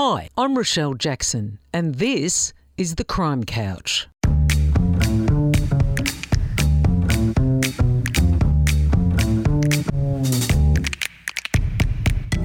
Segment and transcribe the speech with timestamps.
[0.00, 4.06] Hi, I'm Rochelle Jackson, and this is The Crime Couch.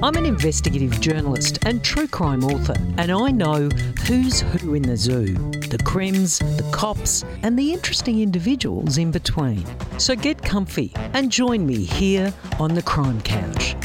[0.02, 3.68] I'm an investigative journalist and true crime author, and I know
[4.08, 5.34] who's who in the zoo
[5.70, 9.64] the crims, the cops, and the interesting individuals in between.
[10.00, 13.76] So get comfy and join me here on the Crime Couch.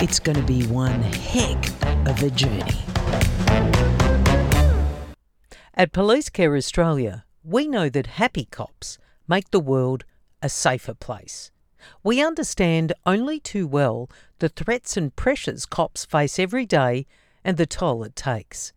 [0.00, 1.62] It's going to be one heck
[2.08, 2.78] of a journey.
[5.80, 10.04] At Police Care Australia, we know that happy cops make the world
[10.42, 11.52] a safer place.
[12.02, 14.10] We understand only too well
[14.40, 17.06] the threats and pressures cops face every day
[17.44, 18.72] and the toll it takes.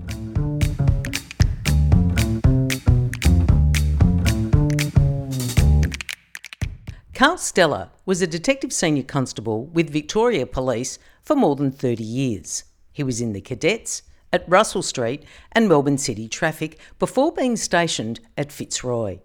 [7.21, 12.65] Carl Stella was a detective senior constable with Victoria Police for more than 30 years.
[12.95, 18.21] He was in the cadets, at Russell Street and Melbourne City Traffic before being stationed
[18.39, 19.19] at Fitzroy.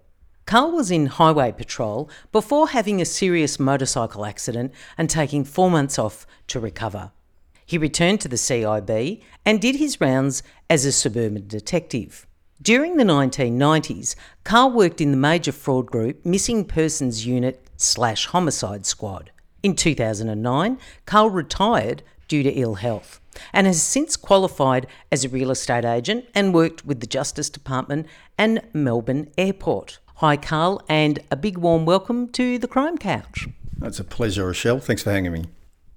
[0.45, 5.97] Carl was in Highway Patrol before having a serious motorcycle accident and taking four months
[5.97, 7.13] off to recover.
[7.65, 12.27] He returned to the CIB and did his rounds as a suburban detective.
[12.61, 18.85] During the 1990s, Carl worked in the major fraud group Missing Persons Unit slash Homicide
[18.85, 19.31] Squad.
[19.63, 23.19] In 2009, Carl retired due to ill health
[23.53, 28.08] and has since qualified as a real estate agent and worked with the Justice Department
[28.37, 29.99] and Melbourne Airport.
[30.15, 33.47] Hi, Carl, and a big warm welcome to the Crime Couch.
[33.81, 34.80] It's a pleasure, Rochelle.
[34.80, 35.45] Thanks for having me.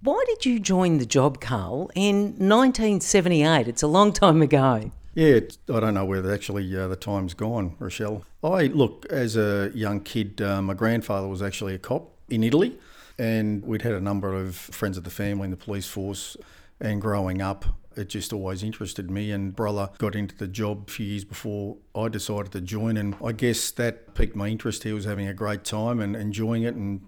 [0.03, 3.69] Why did you join the job, Carl, in 1978?
[3.69, 4.91] It's a long time ago.
[5.19, 8.23] Yeah, I don't know whether actually uh, the time's gone, Rochelle.
[8.41, 10.41] I look as a young kid.
[10.41, 12.79] Uh, my grandfather was actually a cop in Italy,
[13.19, 16.37] and we'd had a number of friends of the family in the police force.
[16.81, 17.65] And growing up,
[17.97, 19.33] it just always interested me.
[19.33, 23.17] And brother got into the job a few years before I decided to join, and
[23.21, 24.85] I guess that piqued my interest.
[24.85, 27.01] He was having a great time and enjoying it, and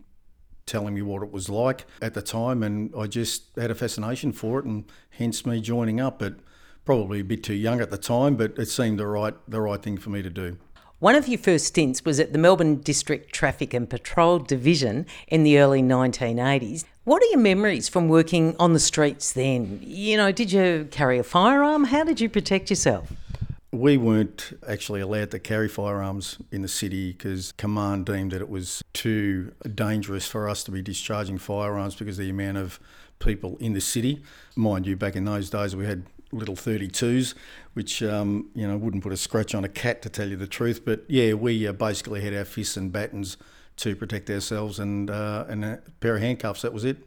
[0.66, 4.32] telling me what it was like at the time, and I just had a fascination
[4.32, 6.18] for it, and hence me joining up.
[6.18, 6.40] But
[6.84, 9.82] probably a bit too young at the time, but it seemed the right the right
[9.82, 10.56] thing for me to do.
[11.00, 15.44] One of your first stints was at the Melbourne District Traffic and Patrol Division in
[15.44, 16.84] the early 1980s.
[17.04, 19.80] What are your memories from working on the streets then?
[19.82, 21.84] You know, did you carry a firearm?
[21.84, 23.10] How did you protect yourself?
[23.72, 28.50] We weren't actually allowed to carry firearms in the city because command deemed that it
[28.50, 32.78] was too dangerous for us to be discharging firearms because of the amount of
[33.20, 34.22] people in the city.
[34.54, 37.34] Mind you, back in those days we had little 32s,
[37.74, 40.46] which um, you know wouldn't put a scratch on a cat to tell you the
[40.46, 40.84] truth.
[40.84, 43.36] But yeah, we uh, basically had our fists and battens
[43.76, 46.62] to protect ourselves and uh, and a pair of handcuffs.
[46.62, 46.98] That was it.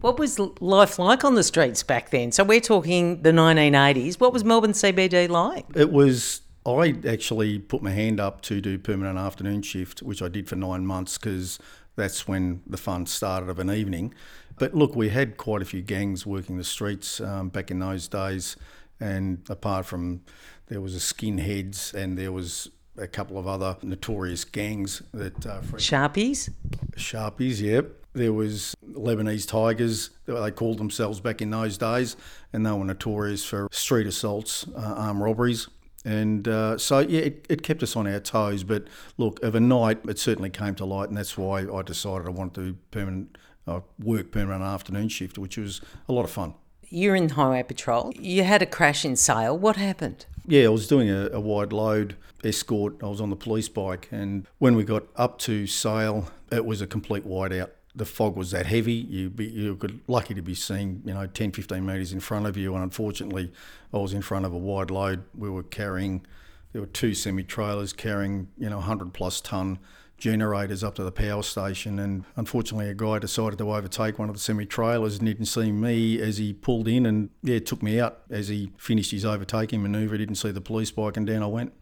[0.00, 2.32] What was life like on the streets back then?
[2.32, 4.18] So we're talking the 1980s.
[4.18, 5.66] What was Melbourne CBD like?
[5.74, 6.42] It was.
[6.64, 10.54] I actually put my hand up to do permanent afternoon shift, which I did for
[10.54, 11.58] nine months because
[11.96, 14.14] that's when the fun started of an evening.
[14.62, 18.06] But look, we had quite a few gangs working the streets um, back in those
[18.06, 18.54] days,
[19.00, 20.20] and apart from
[20.68, 25.62] there was a skinheads and there was a couple of other notorious gangs that uh,
[25.62, 26.48] Sharpies.
[26.94, 27.90] Sharpies, yep.
[28.12, 32.16] There was Lebanese Tigers, they called themselves back in those days,
[32.52, 35.66] and they were notorious for street assaults, uh, armed robberies.
[36.04, 38.64] And uh, so, yeah, it, it, kept us on our toes.
[38.64, 42.26] But look, of a night, it certainly came to light, and that's why I decided
[42.26, 46.30] I wanted to do permanent uh, work permanent afternoon shift, which was a lot of
[46.30, 46.54] fun.
[46.88, 48.12] You're in highway patrol.
[48.18, 49.56] You had a crash in Sale.
[49.56, 50.26] What happened?
[50.46, 53.02] Yeah, I was doing a, a wide load escort.
[53.02, 56.80] I was on the police bike, and when we got up to Sale, it was
[56.82, 58.92] a complete whiteout the fog was that heavy.
[58.92, 62.46] You be, you were lucky to be seen, you know, 10, 15 metres in front
[62.46, 62.74] of you.
[62.74, 63.52] And unfortunately,
[63.92, 65.24] I was in front of a wide load.
[65.34, 66.24] We were carrying,
[66.72, 69.78] there were two semi trailers carrying, you know, 100 plus tonne
[70.22, 71.98] generators up to the power station.
[71.98, 75.72] And unfortunately, a guy decided to overtake one of the semi trailers and didn't see
[75.72, 79.82] me as he pulled in and, yeah, took me out as he finished his overtaking
[79.82, 80.16] manoeuvre.
[80.16, 81.72] He didn't see the police bike and down I went.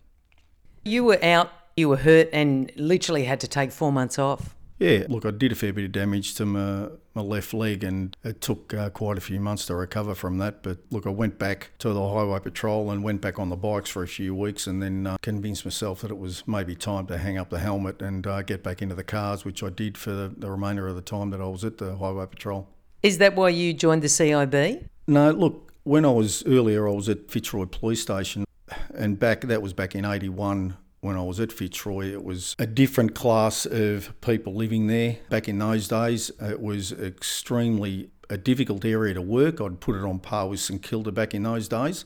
[0.84, 4.56] You were out You were hurt and literally had to take four months off.
[4.80, 8.16] Yeah, look, I did a fair bit of damage to my, my left leg, and
[8.24, 10.62] it took uh, quite a few months to recover from that.
[10.62, 13.90] But look, I went back to the highway patrol and went back on the bikes
[13.90, 17.18] for a few weeks, and then uh, convinced myself that it was maybe time to
[17.18, 20.12] hang up the helmet and uh, get back into the cars, which I did for
[20.12, 22.66] the, the remainder of the time that I was at the highway patrol.
[23.02, 24.88] Is that why you joined the CIB?
[25.06, 28.46] No, look, when I was earlier, I was at Fitzroy Police Station,
[28.94, 32.66] and back that was back in '81 when I was at Fitzroy, it was a
[32.66, 35.16] different class of people living there.
[35.30, 39.60] Back in those days, it was extremely a difficult area to work.
[39.60, 42.04] I'd put it on par with St Kilda back in those days.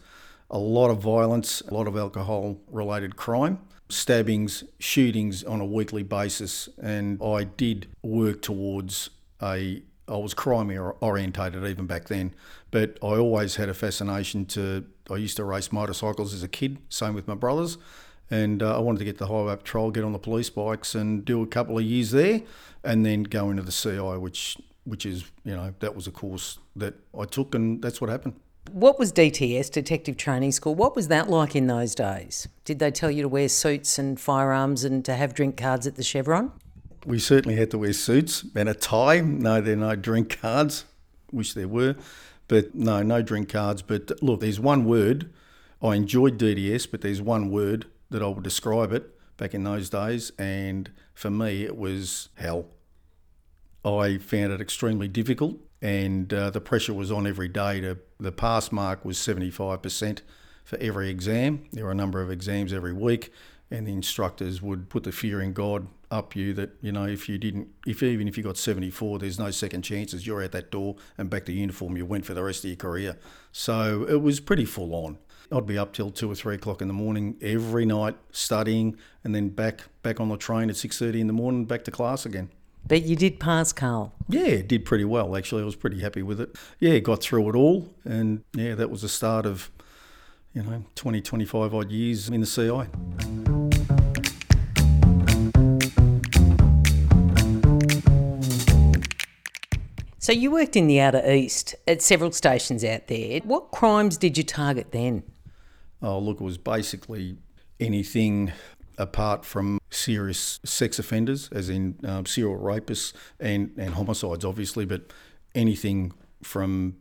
[0.51, 3.59] A lot of violence, a lot of alcohol related crime,
[3.89, 6.69] stabbings, shootings on a weekly basis.
[6.81, 9.11] And I did work towards
[9.43, 10.71] a I was crime
[11.01, 12.35] orientated even back then,
[12.71, 14.85] but I always had a fascination to.
[15.11, 17.79] I used to race motorcycles as a kid, same with my brothers
[18.31, 21.25] and uh, I wanted to get the highway patrol, get on the police bikes, and
[21.25, 22.43] do a couple of years there,
[22.83, 26.59] and then go into the CI, which which is you know that was a course
[26.77, 28.35] that I took, and that's what happened.
[28.71, 30.75] What was DTS, Detective Training School?
[30.75, 32.49] What was that like in those days?
[32.65, 35.97] Did they tell you to wear suits and firearms and to have drink cards at
[35.97, 36.51] the Chevron?
[37.05, 39.21] We certainly had to wear suits and a tie.
[39.21, 40.87] No, there are no drink cards.
[41.31, 41.97] Wish there were,
[42.49, 43.83] but no, no drink cards.
[43.83, 45.31] But look, there's one word.
[45.83, 49.91] I enjoyed DTS, but there's one word that I would describe it back in those
[49.91, 52.67] days, and for me, it was hell.
[53.85, 57.81] I found it extremely difficult, and uh, the pressure was on every day.
[57.81, 60.23] To the pass mark was seventy five percent
[60.63, 61.65] for every exam.
[61.73, 63.33] There were a number of exams every week,
[63.69, 67.29] and the instructors would put the fear in God up you that you know if
[67.29, 70.27] you didn't, if even if you got seventy four, there's no second chances.
[70.27, 71.97] You're out that door and back to uniform.
[71.97, 73.19] You went for the rest of your career.
[73.53, 75.19] So it was pretty full on.
[75.53, 79.35] I'd be up till two or three o'clock in the morning every night studying, and
[79.35, 82.25] then back back on the train at six thirty in the morning, back to class
[82.25, 82.49] again.
[82.87, 84.13] But you did pass, Carl.
[84.29, 85.63] Yeah, did pretty well actually.
[85.63, 86.57] I was pretty happy with it.
[86.79, 89.71] Yeah, got through it all, and yeah, that was the start of
[90.55, 93.44] you know 20, 25 odd years in the CI.
[100.25, 103.41] So you worked in the Outer East at several stations out there.
[103.41, 105.23] What crimes did you target then?
[106.01, 107.37] Oh, look, it was basically
[107.79, 108.51] anything
[108.97, 115.13] apart from serious sex offenders, as in um, serial rapists and, and homicides, obviously, but
[115.55, 116.97] anything from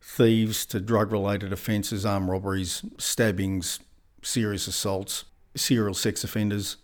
[0.00, 3.80] thieves to drug related offences, armed robberies, stabbings,
[4.22, 5.24] serious assaults,
[5.56, 6.76] serial sex offenders.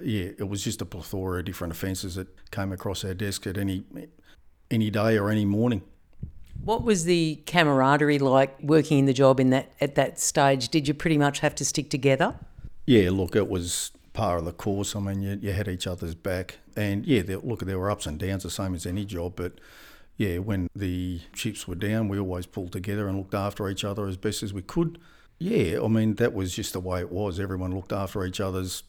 [0.00, 3.58] Yeah, it was just a plethora of different offences that came across our desk at
[3.58, 3.82] any
[4.70, 5.82] any day or any morning.
[6.62, 10.68] What was the camaraderie like working in the job in that at that stage?
[10.68, 12.34] Did you pretty much have to stick together?
[12.86, 14.96] Yeah, look, it was part of the course.
[14.96, 18.06] I mean, you, you had each other's back, and yeah, there, look, there were ups
[18.06, 19.34] and downs, the same as any job.
[19.36, 19.60] But
[20.16, 24.06] yeah, when the chips were down, we always pulled together and looked after each other
[24.06, 24.98] as best as we could.
[25.38, 27.40] Yeah, I mean, that was just the way it was.
[27.40, 28.84] Everyone looked after each other's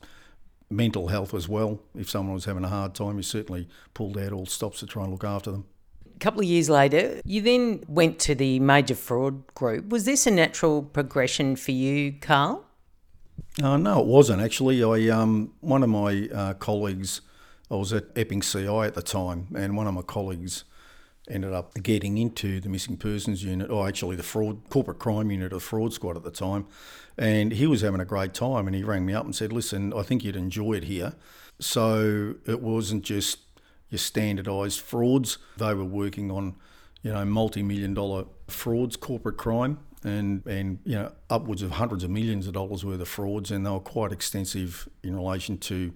[0.69, 1.79] mental health as well.
[1.95, 5.03] If someone was having a hard time, you certainly pulled out all stops to try
[5.03, 5.65] and look after them.
[6.15, 9.89] A couple of years later, you then went to the major fraud group.
[9.89, 12.65] Was this a natural progression for you, Carl?
[13.61, 14.83] Uh, no, it wasn't actually.
[14.83, 17.21] I um, one of my uh, colleagues,
[17.69, 20.63] I was at Epping CI at the time, and one of my colleagues
[21.29, 25.53] ended up getting into the missing persons unit, or actually the fraud corporate crime unit
[25.53, 26.65] of fraud squad at the time,
[27.17, 29.93] and he was having a great time, and he rang me up and said, "Listen,
[29.93, 31.13] I think you'd enjoy it here."
[31.59, 33.39] So it wasn't just
[33.89, 35.37] your standardised frauds.
[35.57, 36.55] They were working on,
[37.01, 42.09] you know, multi-million dollar frauds, corporate crime, and and you know upwards of hundreds of
[42.09, 45.93] millions of dollars worth of frauds, and they were quite extensive in relation to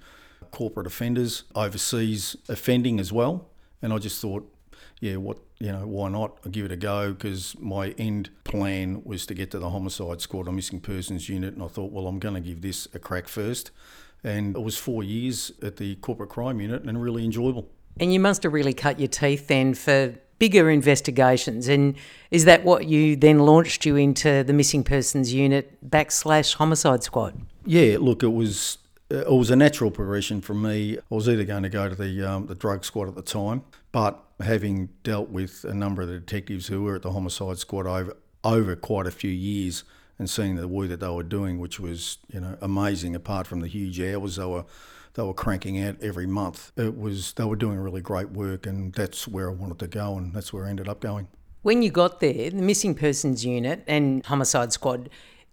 [0.51, 3.49] corporate offenders, overseas offending as well.
[3.81, 4.51] And I just thought,
[4.99, 6.37] yeah, what you know, why not?
[6.45, 10.21] I'll give it a go because my end plan was to get to the homicide
[10.21, 12.99] squad or missing persons unit, and I thought, well, I'm going to give this a
[12.99, 13.71] crack first.
[14.23, 17.69] And it was four years at the corporate crime unit and really enjoyable.
[17.99, 21.67] And you must have really cut your teeth then for bigger investigations.
[21.67, 21.95] And
[22.31, 27.39] is that what you then launched you into the missing persons unit backslash homicide squad?
[27.65, 28.77] Yeah, look, it was
[29.09, 30.97] it was a natural progression for me.
[30.97, 33.63] I was either going to go to the um, the drug squad at the time,
[33.91, 37.87] but having dealt with a number of the detectives who were at the homicide squad
[37.87, 39.83] over over quite a few years
[40.17, 43.15] and seeing the work that they were doing, which was you know amazing.
[43.15, 44.65] Apart from the huge hours they were
[45.15, 46.71] they were cranking out every month.
[46.77, 50.17] It was they were doing really great work, and that's where I wanted to go,
[50.17, 51.27] and that's where I ended up going.
[51.61, 55.09] When you got there, the missing persons unit and homicide squad,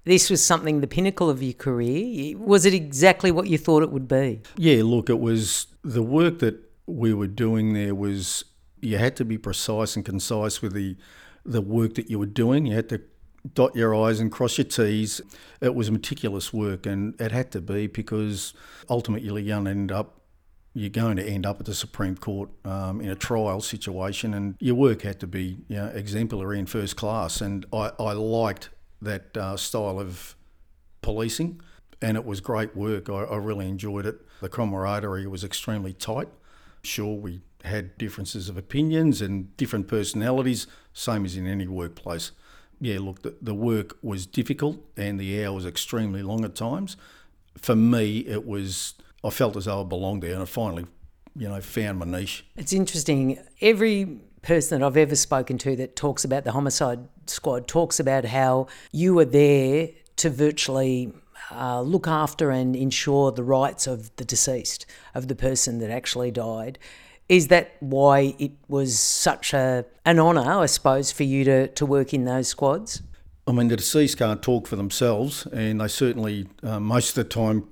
[0.07, 2.39] this was something the pinnacle of your career.
[2.39, 4.41] Was it exactly what you thought it would be?
[4.57, 8.45] Yeah, look, it was the work that we were doing there was
[8.81, 10.97] you had to be precise and concise with the
[11.45, 12.67] the work that you were doing.
[12.67, 13.03] You had to
[13.55, 15.21] dot your I's and cross your T's.
[15.61, 18.55] It was meticulous work, and it had to be because
[18.89, 20.21] ultimately you're going to end up
[20.73, 24.55] you're going to end up at the Supreme Court um, in a trial situation, and
[24.61, 27.41] your work had to be you know, exemplary and first class.
[27.41, 28.69] And I, I liked
[29.03, 30.35] that uh, style of
[31.03, 31.61] policing,
[32.03, 33.09] and it was great work.
[33.09, 34.21] I, I really enjoyed it.
[34.41, 36.29] The camaraderie was extremely tight.
[36.83, 42.33] Sure, we had differences of opinions and different personalities, same as in any workplace.
[42.81, 46.97] Yeah, look, the, the work was difficult and the hour was extremely long at times.
[47.57, 50.87] For me, it was I felt as though I belonged there, and I finally,
[51.35, 52.45] you know, found my niche.
[52.57, 53.39] It's interesting.
[53.61, 58.25] Every person that I've ever spoken to that talks about the homicide squad talks about
[58.25, 61.13] how you were there to virtually
[61.51, 66.31] uh, look after and ensure the rights of the deceased, of the person that actually
[66.31, 66.79] died.
[67.29, 71.85] Is that why it was such a an honour, I suppose, for you to, to
[71.85, 73.03] work in those squads?
[73.49, 77.25] I mean, the deceased can't talk for themselves, and they certainly, uh, most of the
[77.25, 77.67] time,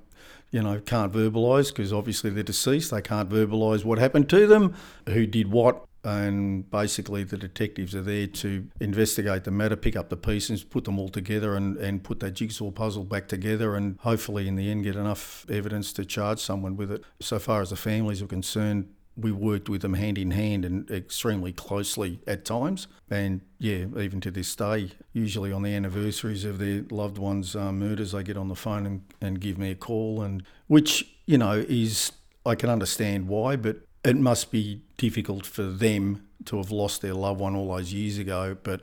[0.51, 2.91] you know, can't verbalise because obviously they're deceased.
[2.91, 4.73] They can't verbalise what happened to them,
[5.07, 10.09] who did what, and basically the detectives are there to investigate the matter, pick up
[10.09, 13.97] the pieces, put them all together, and, and put that jigsaw puzzle back together, and
[14.01, 17.03] hopefully in the end get enough evidence to charge someone with it.
[17.19, 20.89] So far as the families are concerned, we worked with them hand in hand and
[20.91, 22.87] extremely closely at times.
[23.09, 27.71] And yeah, even to this day, usually on the anniversaries of their loved ones' uh,
[27.71, 31.37] murders, they get on the phone and, and give me a call, and which you
[31.37, 32.11] know is
[32.45, 37.15] I can understand why, but it must be difficult for them to have lost their
[37.15, 38.55] loved one all those years ago.
[38.61, 38.81] But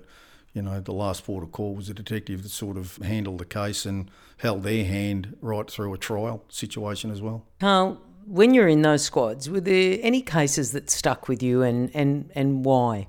[0.52, 3.47] you know, the last port of call was a detective that sort of handled the
[3.47, 7.47] case and held their hand right through a trial situation as well.
[7.61, 11.91] Carl, when you're in those squads, were there any cases that stuck with you and,
[11.95, 13.09] and, and why?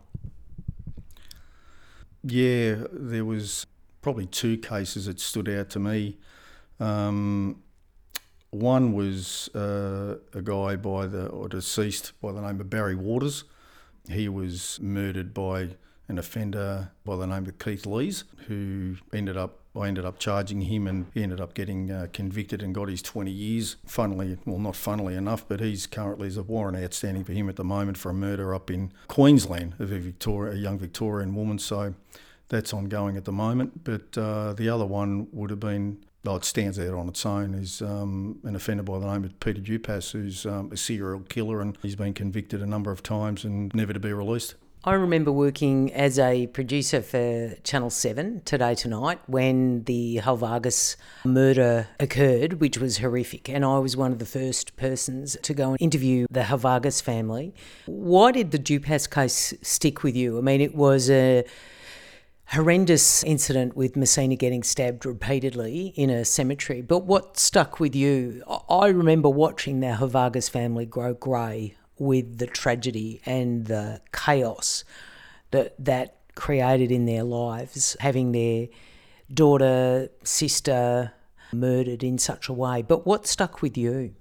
[2.23, 3.65] Yeah, there was
[4.01, 6.17] probably two cases that stood out to me.
[6.79, 7.62] Um,
[8.53, 13.43] one was uh, a guy by the or deceased by the name of Barry Waters.
[14.09, 15.69] He was murdered by
[16.07, 20.61] an offender by the name of Keith Lees, who ended up I ended up charging
[20.61, 23.77] him, and he ended up getting uh, convicted and got his 20 years.
[23.87, 27.55] Funnily, well, not funnily enough, but he's currently there's a warrant outstanding for him at
[27.55, 31.57] the moment for a murder up in Queensland of a Victoria, a young Victorian woman.
[31.57, 31.95] So
[32.49, 33.83] that's ongoing at the moment.
[33.83, 37.53] But uh, the other one would have been oh, it stands out on its own,
[37.53, 41.61] is um, an offender by the name of Peter Dupas, who's um, a serial killer
[41.61, 44.55] and he's been convicted a number of times and never to be released.
[44.85, 51.87] I remember working as a producer for Channel 7 Today Tonight when the Halvagis murder
[52.01, 53.47] occurred, which was horrific.
[53.47, 57.53] And I was one of the first persons to go and interview the Halvagis family.
[57.85, 60.37] Why did the Dupas case stick with you?
[60.37, 61.45] I mean, it was a
[62.47, 66.81] horrendous incident with Mersina getting stabbed repeatedly in a cemetery.
[66.81, 68.43] But what stuck with you?
[68.69, 74.83] I remember watching the Halvagis family grow grey with the tragedy and the chaos
[75.51, 78.67] that that created in their lives, having their
[79.33, 81.13] daughter, sister
[81.51, 82.81] murdered in such a way.
[82.81, 84.15] But what stuck with you?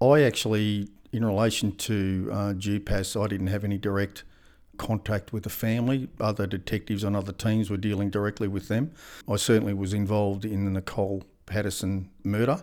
[0.00, 4.24] I actually, in relation to uh, Dupas, I didn't have any direct
[4.78, 6.08] contact with the family.
[6.20, 8.92] Other detectives on other teams were dealing directly with them.
[9.28, 12.62] I certainly was involved in the Nicole Patterson murder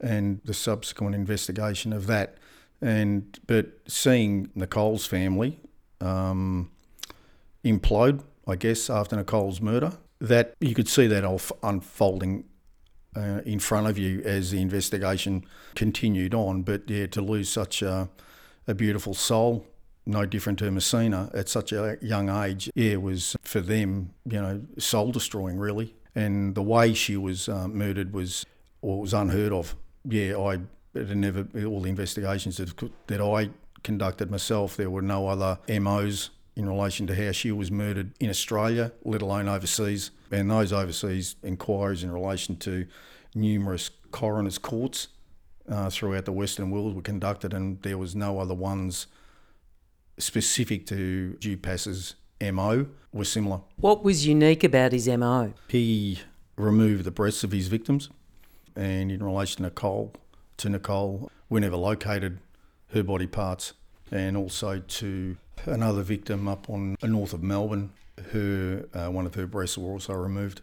[0.00, 2.36] and the subsequent investigation of that.
[2.80, 5.58] And but seeing Nicole's family
[6.00, 6.70] um,
[7.64, 11.24] implode, I guess, after Nicole's murder, that you could see that
[11.62, 12.44] unfolding
[13.16, 16.62] uh, in front of you as the investigation continued on.
[16.62, 18.08] But yeah, to lose such a,
[18.66, 19.66] a beautiful soul,
[20.06, 24.62] no different to Mersina at such a young age, yeah, was for them, you know,
[24.78, 25.94] soul destroying really.
[26.14, 28.46] And the way she was uh, murdered was,
[28.80, 29.76] was unheard of.
[30.04, 30.60] Yeah, I
[30.96, 33.50] it had never all the investigations that, that I
[33.82, 34.76] conducted myself.
[34.76, 39.20] There were no other MOs in relation to how she was murdered in Australia, let
[39.20, 40.10] alone overseas.
[40.30, 42.86] And those overseas inquiries in relation to
[43.34, 45.08] numerous coroners' courts
[45.68, 49.06] uh, throughout the Western world were conducted, and there was no other ones
[50.18, 53.60] specific to Dupas's MO were similar.
[53.76, 55.54] What was unique about his MO?
[55.68, 56.20] He
[56.56, 58.10] removed the breasts of his victims,
[58.74, 60.12] and in relation to Nicole,
[60.58, 61.30] to Nicole.
[61.48, 62.40] We never located
[62.92, 63.72] her body parts,
[64.10, 67.92] and also to another victim up on north of Melbourne.
[68.32, 70.62] Her uh, one of her breasts were also removed.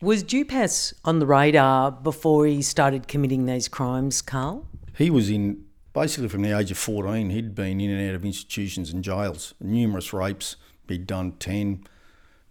[0.00, 4.66] Was Dupas on the radar before he started committing these crimes, Carl?
[4.96, 8.24] He was in basically from the age of 14, he'd been in and out of
[8.24, 10.56] institutions and jails, numerous rapes.
[10.88, 11.84] He'd done 10,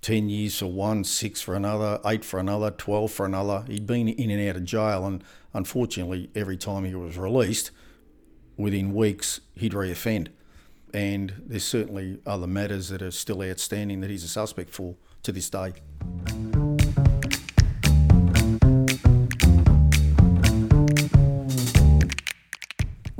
[0.02, 3.64] 10 years for one, six for another, eight for another, 12 for another.
[3.68, 7.72] He'd been in and out of jail, and unfortunately, every time he was released,
[8.58, 10.30] within weeks, he'd reoffend.
[10.94, 15.32] And there's certainly other matters that are still outstanding that he's a suspect for to
[15.32, 15.74] this day.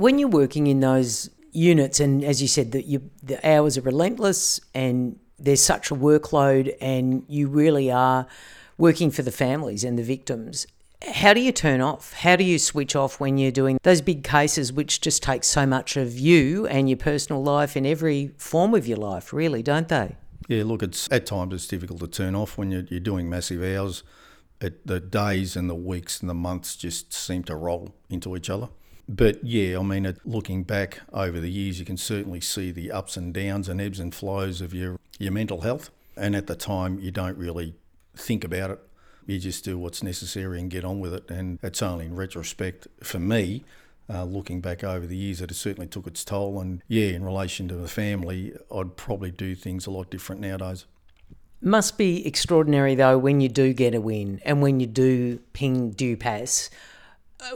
[0.02, 3.82] When you're working in those units, and as you said, that you, the hours are
[3.82, 8.26] relentless, and there's such a workload, and you really are
[8.76, 10.66] working for the families and the victims.
[11.08, 12.14] How do you turn off?
[12.14, 15.66] How do you switch off when you're doing those big cases, which just take so
[15.66, 19.86] much of you and your personal life in every form of your life, really, don't
[19.86, 20.16] they?
[20.48, 23.62] Yeah, look, it's at times it's difficult to turn off when you're, you're doing massive
[23.62, 24.02] hours.
[24.60, 28.50] It, the days and the weeks and the months just seem to roll into each
[28.50, 28.68] other.
[29.14, 33.18] But yeah, I mean, looking back over the years, you can certainly see the ups
[33.18, 35.90] and downs and ebbs and flows of your, your mental health.
[36.16, 37.74] And at the time, you don't really
[38.16, 38.78] think about it.
[39.26, 41.30] You just do what's necessary and get on with it.
[41.30, 43.64] And it's only in retrospect, for me,
[44.08, 46.58] uh, looking back over the years, that it certainly took its toll.
[46.58, 50.86] And yeah, in relation to the family, I'd probably do things a lot different nowadays.
[51.60, 55.92] Must be extraordinary though when you do get a win and when you do ping
[55.92, 56.70] Dupas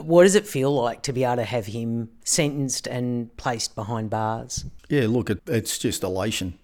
[0.01, 4.09] what does it feel like to be able to have him sentenced and placed behind
[4.09, 4.65] bars?
[4.89, 6.57] Yeah, look, it, it's just elation.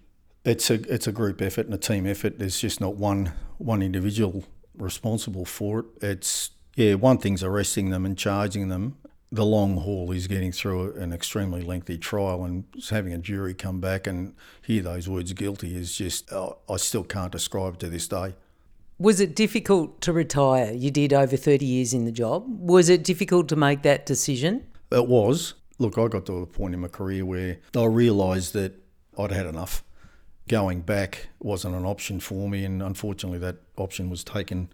[0.44, 2.38] It's a it's a group effort and a team effort.
[2.38, 4.44] There's just not one one individual
[4.76, 5.86] responsible for it.
[6.02, 8.98] It's yeah, one thing's arresting them and charging them.
[9.32, 13.80] The long haul is getting through an extremely lengthy trial and having a jury come
[13.80, 18.34] back and hear those words guilty is just I still can't describe to this day.
[18.98, 20.72] Was it difficult to retire?
[20.72, 22.44] You did over 30 years in the job.
[22.48, 24.66] Was it difficult to make that decision?
[24.92, 25.54] It was.
[25.80, 28.80] Look, I got to a point in my career where I realised that
[29.18, 29.82] I'd had enough.
[30.46, 34.68] Going back wasn't an option for me, and unfortunately, that option was taken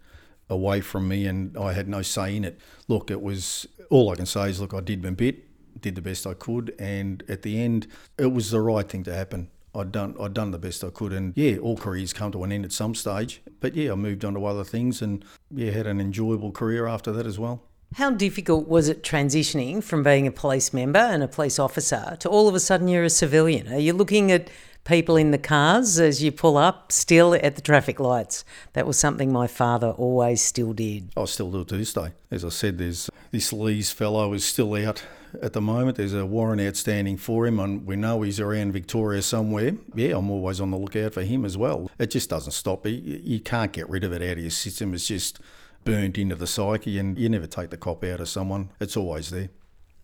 [0.49, 2.59] away from me, and I had no say in it.
[2.87, 5.47] Look, it was all I can say is, look, I did my bit,
[5.81, 7.87] did the best I could, and at the end,
[8.19, 9.49] it was the right thing to happen.
[9.73, 12.51] I'd done I'd done the best I could, and yeah, all careers come to an
[12.51, 13.41] end at some stage.
[13.59, 17.11] But yeah, I moved on to other things, and yeah, had an enjoyable career after
[17.13, 17.63] that as well.
[17.95, 22.29] How difficult was it transitioning from being a police member and a police officer to
[22.29, 23.71] all of a sudden you're a civilian?
[23.71, 24.49] Are you looking at
[24.85, 28.45] people in the cars as you pull up still at the traffic lights?
[28.73, 31.09] That was something my father always still did.
[31.17, 32.13] I still do it to this day.
[32.31, 35.03] As I said, there's this Lees fellow is still out
[35.41, 35.97] at the moment.
[35.97, 39.73] There's a warrant outstanding for him, and we know he's around Victoria somewhere.
[39.95, 41.89] Yeah, I'm always on the lookout for him as well.
[41.99, 42.85] It just doesn't stop.
[42.85, 44.93] You can't get rid of it out of your system.
[44.93, 45.39] It's just
[45.83, 48.69] burnt into the psyche, and you never take the cop out of someone.
[48.79, 49.49] It's always there.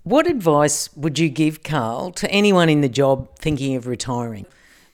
[0.03, 4.45] What advice would you give, Carl, to anyone in the job thinking of retiring?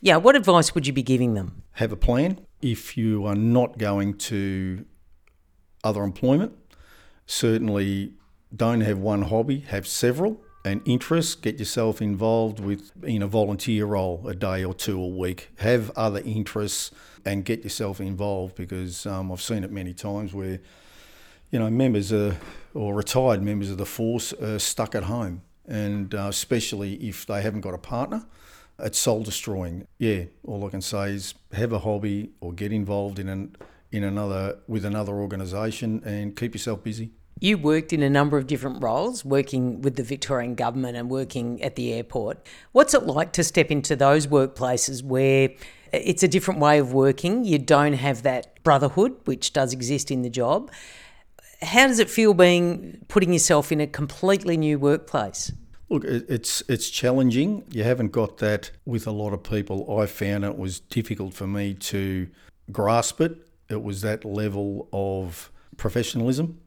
[0.02, 1.64] Yeah, what advice would you be giving them?
[1.74, 2.40] Have a plan.
[2.62, 4.86] If you are not going to
[5.84, 6.54] other employment,
[7.26, 8.14] certainly
[8.56, 11.36] don't have one hobby, have several and interests.
[11.36, 15.50] Get yourself involved with in a volunteer role a day or two a week.
[15.58, 16.92] Have other interests
[17.26, 20.60] and get yourself involved because um, I've seen it many times where
[21.52, 22.38] you know members are,
[22.74, 27.42] or retired members of the force are stuck at home, and uh, especially if they
[27.42, 28.26] haven't got a partner.
[28.80, 29.88] It's soul destroying.
[30.00, 33.56] Yeah, all I can say is have a hobby or get involved in an
[33.92, 37.12] in another with another organisation and keep yourself busy.
[37.44, 41.62] You worked in a number of different roles, working with the Victorian government and working
[41.62, 42.48] at the airport.
[42.72, 45.50] What's it like to step into those workplaces where
[45.92, 47.44] it's a different way of working?
[47.44, 50.72] You don't have that brotherhood, which does exist in the job.
[51.62, 55.52] How does it feel being putting yourself in a completely new workplace?
[55.90, 57.66] Look, it's it's challenging.
[57.72, 60.00] You haven't got that with a lot of people.
[60.00, 62.30] I found it was difficult for me to
[62.72, 63.46] grasp it.
[63.68, 66.62] It was that level of professionalism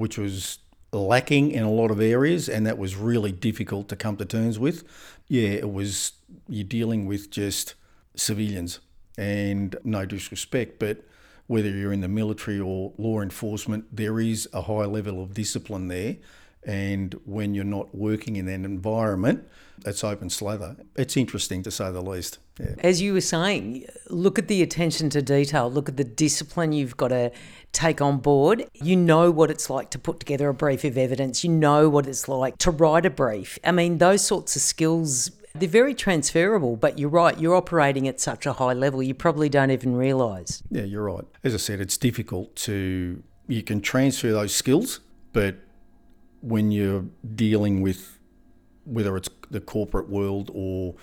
[0.00, 0.58] which was
[0.92, 4.58] lacking in a lot of areas, and that was really difficult to come to terms
[4.58, 4.82] with.
[5.28, 6.12] Yeah, it was
[6.48, 7.74] you're dealing with just
[8.16, 8.80] civilians,
[9.16, 11.04] and no disrespect, but
[11.46, 15.88] whether you're in the military or law enforcement, there is a high level of discipline
[15.88, 16.16] there.
[16.64, 19.48] And when you're not working in that environment,
[19.86, 20.76] it's open slather.
[20.94, 22.38] It's interesting to say the least.
[22.58, 22.74] Yeah.
[22.80, 26.98] As you were saying, look at the attention to detail, look at the discipline you've
[26.98, 27.32] got to
[27.72, 28.68] take on board.
[28.74, 32.06] You know what it's like to put together a brief of evidence, you know what
[32.06, 33.58] it's like to write a brief.
[33.64, 38.20] I mean, those sorts of skills they're very transferable, but you're right, you're operating at
[38.20, 40.62] such a high level, you probably don't even realise.
[40.70, 41.24] Yeah, you're right.
[41.42, 45.00] As I said, it's difficult to, you can transfer those skills,
[45.32, 45.56] but
[46.40, 48.18] when you're dealing with
[48.84, 50.94] whether it's the corporate world or,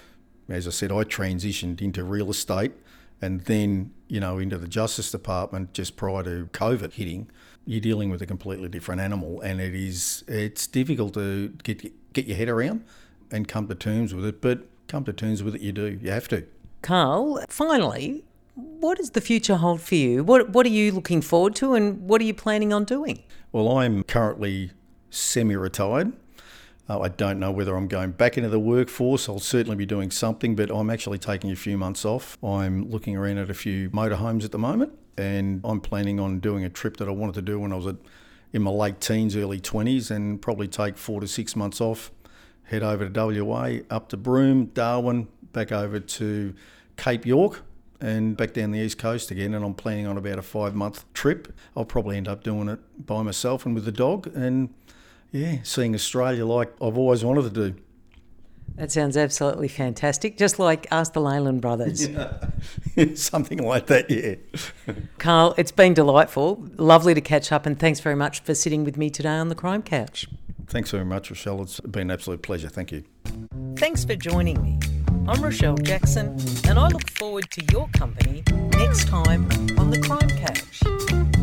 [0.49, 2.73] as I said, I transitioned into real estate
[3.21, 7.29] and then, you know, into the Justice Department just prior to COVID hitting,
[7.65, 12.25] you're dealing with a completely different animal and it is, it's difficult to get, get
[12.27, 12.83] your head around
[13.31, 15.99] and come to terms with it, but come to terms with it you do.
[16.01, 16.45] You have to.
[16.81, 18.23] Carl, finally,
[18.55, 20.23] what does the future hold for you?
[20.23, 23.23] What, what are you looking forward to and what are you planning on doing?
[23.51, 24.71] Well, I'm currently
[25.17, 26.13] semi retired.
[26.89, 29.27] Uh, I don't know whether I'm going back into the workforce.
[29.27, 32.37] I'll certainly be doing something, but I'm actually taking a few months off.
[32.43, 36.63] I'm looking around at a few motorhomes at the moment, and I'm planning on doing
[36.63, 37.97] a trip that I wanted to do when I was at,
[38.53, 42.09] in my late teens, early 20s, and probably take four to six months off,
[42.63, 46.53] head over to WA, up to Broome, Darwin, back over to
[46.95, 47.63] Cape York,
[47.99, 49.53] and back down the east coast again.
[49.53, 51.53] And I'm planning on about a five month trip.
[51.75, 54.27] I'll probably end up doing it by myself and with the dog.
[54.35, 54.73] And
[55.31, 57.81] yeah, seeing Australia like I've always wanted to do.
[58.75, 60.37] That sounds absolutely fantastic.
[60.37, 62.07] Just like Ask the Leyland Brothers.
[62.95, 63.13] Yeah.
[63.13, 64.35] Something like that, yeah.
[65.19, 66.67] Carl, it's been delightful.
[66.77, 69.55] Lovely to catch up, and thanks very much for sitting with me today on the
[69.55, 70.27] Crime Couch.
[70.65, 71.61] Thanks very much, Rochelle.
[71.61, 72.69] It's been an absolute pleasure.
[72.69, 73.03] Thank you.
[73.75, 74.79] Thanks for joining me.
[75.27, 76.37] I'm Rochelle Jackson,
[76.67, 81.36] and I look forward to your company next time on the Crime Couch.